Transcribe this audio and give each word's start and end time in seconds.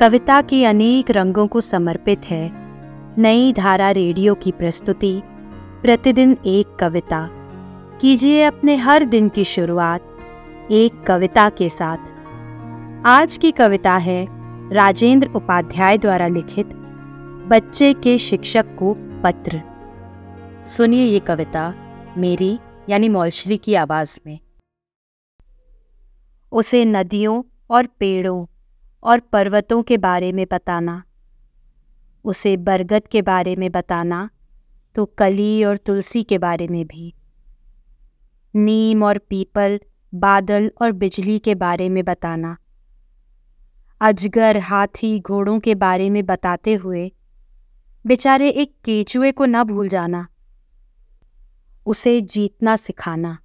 कविता 0.00 0.42
के 0.42 0.64
अनेक 0.64 1.10
रंगों 1.10 1.46
को 1.46 1.60
समर्पित 1.60 2.20
है। 2.24 2.50
नई 3.18 3.52
धारा 3.52 3.90
रेडियो 3.90 4.34
की 4.34 4.52
प्रस्तुति, 4.52 5.22
प्रतिदिन 5.82 6.36
एक 6.46 6.76
कविता। 6.80 7.28
कीजिए 8.00 8.42
अपने 8.42 8.76
हर 8.76 9.04
दिन 9.04 9.28
की 9.28 9.44
शुरुआत 9.44 10.18
एक 10.70 11.02
कविता 11.06 11.50
के 11.50 11.68
साथ। 11.68 11.96
आज 13.06 13.38
की 13.38 13.50
कविता 13.50 13.96
है 13.96 14.26
राजेंद्र 14.74 15.28
उपाध्याय 15.28 15.98
द्वारा 15.98 16.26
लिखित 16.26 16.66
बच्चे 17.46 17.94
के 17.94 18.18
शिक्षक 18.18 18.66
को 18.66 18.96
पत्र। 19.22 19.62
सुनिए 20.66 21.04
ये 21.04 21.18
कविता 21.18 21.74
मेरी, 22.16 22.58
यानी 22.88 23.08
मौलश्री 23.08 23.56
की 23.56 23.74
आवाज़ 23.74 24.20
में। 24.26 24.38
उसे 26.52 26.84
नदियों 26.84 27.42
और 27.70 27.86
पेड़ों 27.86 28.46
और 29.02 29.20
पर्वतों 29.20 29.82
के 29.82 29.98
बारे 29.98 30.32
में 30.32 30.46
बताना। 30.52 31.02
उसे 32.24 32.56
बरगद 32.56 33.02
के 33.08 33.22
बारे 33.22 33.56
में 33.56 33.72
बताना 33.72 34.30
तो 34.94 35.06
कली 35.06 35.64
और 35.64 35.76
तुलसी 35.76 36.22
के 36.22 36.38
बारे 36.38 36.68
में 36.68 36.86
भी। 36.86 37.14
नीम 38.54 39.02
और 39.02 39.18
पीपल, 39.18 39.80
बादल 40.14 40.72
और 40.82 40.92
बिजली 40.92 41.38
के 41.38 41.54
बारे 41.54 41.88
में 41.88 42.04
बताना। 42.04 42.56
अजगर 44.00 44.58
हाथी 44.58 45.20
घोड़ों 45.20 45.60
के 45.60 45.74
बारे 45.74 46.10
में 46.10 46.26
बताते 46.26 46.74
हुए, 46.74 47.12
बेचारे 48.06 48.50
एक 48.50 48.76
केचुए 48.84 49.32
को 49.32 49.44
न 49.44 49.64
भूल 49.64 49.88
जाना। 49.88 50.28
उसे 51.86 52.20
जीतना 52.20 52.76
सिखाना। 52.76 53.38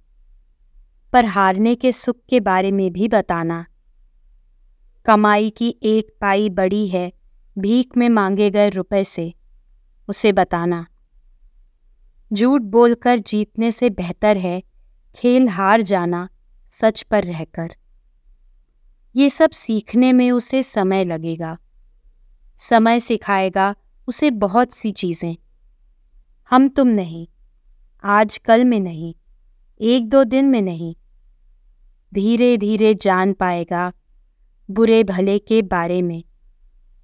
पर 1.12 1.24
हारने 1.24 1.74
के 1.74 1.92
सुख 1.92 2.16
के 2.28 2.40
बारे 2.40 2.72
में 2.72 2.92
भी 2.92 3.08
बताना। 3.08 3.66
कमाई 5.06 5.50
की 5.50 5.76
एक 5.82 6.16
पाई 6.20 6.48
बड़ी 6.48 6.88
है, 6.88 7.12
भीख 7.58 7.96
में 7.96 8.08
मांगे 8.08 8.50
गए 8.50 8.70
रुपए 8.70 9.04
से। 9.04 9.34
उसे 10.08 10.32
बताना। 10.32 10.86
झूठ 12.32 12.62
बोलकर 12.62 13.18
जीतने 13.18 13.70
से 13.70 13.90
बेहतर 13.90 14.36
है, 14.36 14.62
खेल 15.14 15.48
हार 15.48 15.82
जाना, 15.82 16.28
सच 16.70 17.02
पर 17.02 17.24
रहकर। 17.24 17.74
ये 19.16 19.30
सब 19.30 19.50
सीखने 19.50 20.12
में 20.12 20.30
उसे 20.30 20.62
समय 20.62 21.04
लगेगा। 21.04 21.58
समय 22.58 23.00
सिखाएगा 23.00 23.74
उसे 24.08 24.30
बहुत 24.30 24.72
सी 24.72 24.90
चीज़ें। 24.90 25.36
हम 26.50 26.68
तुम 26.68 26.88
नहीं, 26.88 27.26
आज 28.04 28.38
कल 28.38 28.64
में 28.64 28.80
नहीं, 28.80 29.14
एक 29.80 30.08
दो 30.08 30.24
दिन 30.24 30.44
में 30.44 30.62
नहीं 30.62 30.94
धीरे 32.14 32.56
धीरे 32.56 32.94
जान 32.94 33.32
पाएगा 33.32 33.92
बुरे 34.70 35.04
भले 35.04 35.38
के 35.38 35.62
बारे 35.62 36.02
में, 36.02 36.24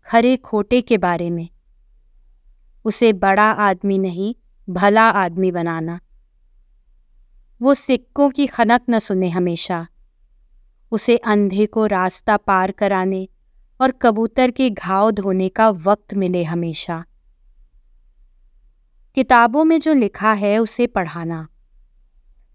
खरे 0.06 0.36
खोटे 0.36 0.80
के 0.80 0.98
बारे 0.98 1.30
में। 1.30 1.48
उसे 2.84 3.12
बड़ा 3.12 3.50
आदमी 3.50 3.98
नहीं, 3.98 4.34
भला 4.72 5.02
आदमी 5.02 5.50
बनाना। 5.50 6.00
वो 7.62 7.74
सिक्कों 7.74 8.30
की 8.30 8.46
खनक 8.46 8.80
न 8.90 8.98
सुने 8.98 9.28
हमेशा। 9.28 9.86
उसे 10.92 11.16
अंधे 11.16 11.66
को 11.66 11.86
रास्ता 11.86 12.36
पार 12.36 12.70
कराने 12.70 13.28
और 13.80 13.90
कबूतर 13.90 14.50
के 14.50 14.70
घाव 14.70 15.10
धोने 15.10 15.48
का 15.48 15.70
वक्त 15.70 16.14
मिले 16.14 16.44
हमेशा। 16.44 17.04
किताबों 19.14 19.64
में 19.64 19.80
जो 19.80 19.94
लिखा 19.94 20.32
है, 20.32 20.58
उसे 20.58 20.86
पढ़ाना। 20.86 21.48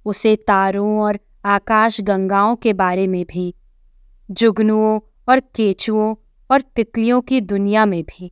उसे 0.06 0.36
तारों 0.36 1.00
और 1.02 1.20
आकाश 1.46 2.02
गंगाओं 2.02 2.56
के 2.56 2.74
बारे 2.74 3.08
में 3.08 3.26
भी 3.26 3.56
जुगनुओं 4.32 5.00
और 5.30 5.40
केचुओं 5.40 6.16
और 6.52 6.62
तितलियों 6.62 7.22
की 7.22 7.42
दुनिया 7.42 7.86
में 7.86 8.04
भी। 8.04 8.32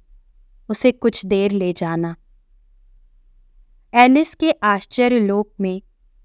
उसे 0.69 0.91
कुछ 0.91 1.25
देर 1.25 1.51
ले 1.51 1.73
जाना। 1.73 2.15
एलिस 3.93 4.35
के 4.35 4.51
आश्चर्य 4.51 5.19
लोक 5.19 5.53
में, 5.61 5.81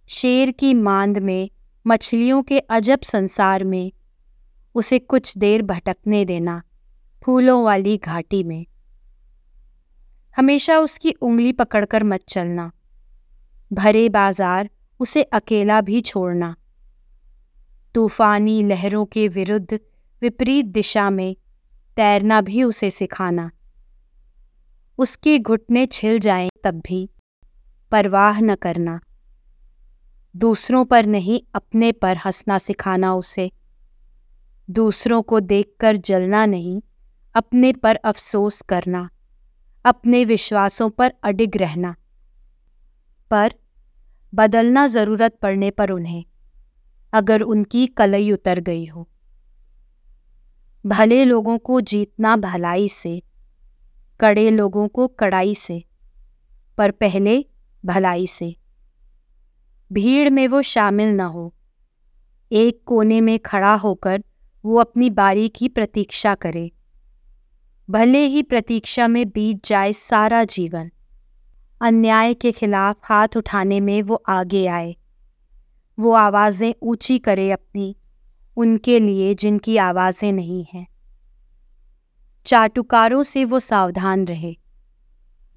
शेर 0.08 0.50
की 0.50 0.74
मांद 0.74 1.18
में, 1.18 1.50
मछलियों 1.86 2.42
के 2.42 2.58
अजब 2.58 3.00
संसार 3.00 3.64
में, 3.64 3.92
उसे 4.74 4.98
कुछ 4.98 5.38
देर 5.38 5.62
भटकने 5.62 6.24
देना, 6.24 6.62
फूलों 7.24 7.64
वाली 7.64 7.96
घाटी 7.96 8.44
में। 8.44 8.66
हमेशा 10.36 10.78
उसकी 10.78 11.10
उंगली 11.10 11.52
पकड़कर 11.52 12.04
मत 12.04 12.20
चलना। 12.28 12.72
भरे 13.72 14.08
बाज़ार 14.08 14.70
उसे 15.00 15.22
अकेला 15.22 15.80
भी 15.80 16.00
छोड़ना। 16.00 16.56
तूफानी 17.94 18.62
लहरों 18.62 19.06
के 19.06 19.28
विरुद्ध 19.28 19.80
विपरीत 20.22 20.66
दिशा 20.66 21.10
में 21.10 21.36
तैरना 21.96 22.40
भी 22.40 22.62
उसे 22.62 22.90
सिखाना। 22.90 23.50
उसके 24.98 25.38
घुटने 25.38 25.86
छिल 25.86 26.18
जाएँ 26.18 26.50
तब 26.64 26.74
भी 26.74 27.10
परवाह 27.90 28.40
न 28.40 28.54
करना। 28.54 29.00
दूसरों 30.36 30.84
पर 30.84 31.06
नहीं, 31.06 31.40
अपने 31.54 31.92
पर 31.92 32.16
हंसना 32.16 32.58
सिखाना 32.58 33.14
उसे। 33.14 33.50
दूसरों 34.70 35.22
को 35.22 35.40
देखकर 35.40 35.96
जलना 35.96 36.46
नहीं, 36.46 36.82
अपने 37.34 37.72
पर 37.72 37.96
अफसोस 37.96 38.62
करना। 38.62 39.10
अपने 39.84 40.24
विश्वासों 40.24 40.90
पर 40.90 41.14
अडिग 41.22 41.56
रहना। 41.56 41.96
पर 43.30 43.52
बदलना 44.34 44.86
ज़रूरत 44.86 45.38
पड़ने 45.42 45.70
पर 45.70 45.90
उन्हें। 45.90 46.24
अगर 47.12 47.40
उनकी 47.40 47.86
कलई 47.86 48.30
उतर 48.32 48.60
गई 48.60 48.86
हो। 48.86 49.08
भले 50.86 51.24
लोगों 51.24 51.58
को 51.58 51.80
जीतना 51.80 52.36
भलाई 52.36 52.88
से, 52.88 53.22
कड़े 54.20 54.50
लोगों 54.50 54.88
को 54.88 55.08
कड़ाई 55.08 55.54
से, 55.54 55.84
पर 56.78 56.90
पहले 56.90 57.44
भलाई 57.84 58.26
से। 58.26 58.56
भीड़ 59.90 60.30
में 60.30 60.48
वो 60.48 60.62
शामिल 60.62 61.08
न 61.08 61.20
हो। 61.20 61.54
एक 62.52 62.82
कोने 62.86 63.20
में 63.20 63.38
खड़ा 63.38 63.74
होकर 63.74 64.22
वो 64.64 64.80
अपनी 64.80 65.10
बारी 65.10 65.48
की 65.48 65.68
प्रतीक्षा 65.68 66.34
करे। 66.34 66.70
भले 67.90 68.24
ही 68.26 68.42
प्रतीक्षा 68.42 69.08
में 69.08 69.28
बीत 69.28 69.66
जाए 69.66 69.92
सारा 69.92 70.44
जीवन, 70.44 70.90
अन्याय 71.80 72.34
के 72.34 72.52
खिलाफ 72.52 72.98
हाथ 73.04 73.28
उठाने 73.36 73.80
में 73.80 74.02
वो 74.02 74.22
आगे 74.28 74.66
आए। 74.66 74.96
वो 76.00 76.12
आवाज़ें 76.12 76.74
ऊँची 76.82 77.18
करे 77.18 77.50
अपनी, 77.50 77.96
उनके 78.56 79.00
लिए 79.00 79.34
जिनकी 79.34 79.76
आवाज़ें 79.76 80.32
नहीं 80.32 80.66
हैं। 80.74 80.86
चाटुकारों 82.46 83.22
से 83.22 83.44
वो 83.44 83.58
सावधान 83.58 84.24
रहे। 84.24 84.56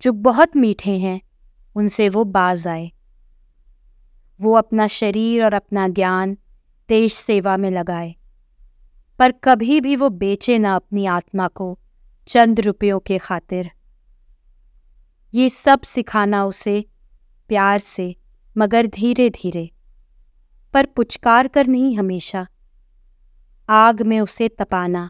जो 0.01 0.11
बहुत 0.11 0.55
मीठे 0.55 0.97
हैं, 0.99 1.21
उनसे 1.75 2.09
वो 2.09 2.23
बाज 2.23 2.67
आए। 2.67 2.91
वो 4.41 4.53
अपना 4.53 4.87
शरीर 4.87 5.45
और 5.45 5.53
अपना 5.53 5.87
ज्ञान 5.87 6.37
देश 6.89 7.13
सेवा 7.13 7.57
में 7.57 7.71
लगाए। 7.71 8.15
पर 9.19 9.31
कभी 9.31 9.81
भी 9.81 9.95
वो 9.95 10.09
बेचे 10.09 10.59
ना 10.59 10.75
अपनी 10.75 11.05
आत्मा 11.05 11.47
को 11.47 11.79
चंद 12.27 12.59
रुपयों 12.59 12.99
के 12.99 13.17
खातिर। 13.17 13.71
ये 15.33 15.49
सब 15.49 15.81
सिखाना 15.81 16.45
उसे 16.45 16.85
प्यार 17.47 17.79
से, 17.79 18.15
मगर 18.57 18.87
धीरे 18.87 19.29
धीरे 19.29 19.71
पर 20.73 20.85
पुचकार 20.85 21.47
कर 21.47 21.67
नहीं 21.67 21.97
हमेशा। 21.97 22.47
आग 23.69 24.01
में 24.01 24.19
उसे 24.19 24.47
तपाना, 24.49 25.09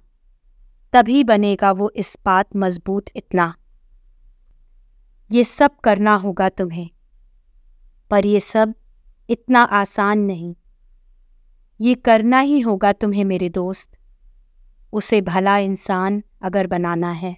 तभी 0.93 1.23
बनेगा 1.23 1.71
वो 1.71 1.91
इस्पात 1.95 2.55
मज़बूत 2.55 3.05
इतना। 3.15 3.53
ये 5.31 5.43
सब 5.43 5.79
करना 5.79 6.15
होगा 6.15 6.49
तुम्हें, 6.49 6.89
पर 8.11 8.25
ये 8.25 8.39
सब 8.39 8.73
इतना 9.29 9.63
आसान 9.63 10.19
नहीं। 10.19 10.55
ये 11.81 11.95
करना 11.95 12.39
ही 12.39 12.59
होगा 12.59 12.91
तुम्हें 12.93 13.23
मेरे 13.25 13.49
दोस्त, 13.49 13.97
उसे 14.93 15.21
भला 15.21 15.57
इंसान 15.57 16.23
अगर 16.41 16.67
बनाना 16.67 17.11
है। 17.11 17.35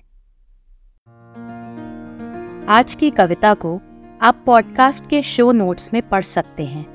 आज 2.68 2.96
की 3.00 3.10
कविता 3.10 3.54
को 3.54 3.76
आप 4.22 4.44
पॉडकास्ट 4.46 5.10
के 5.10 5.22
शो 5.24 5.52
नोट्स 5.52 5.94
में 5.94 6.02
पढ़ 6.10 6.24
सकते 6.24 6.66
हैं। 6.66 6.95